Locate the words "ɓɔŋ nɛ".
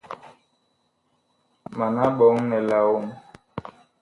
2.17-2.57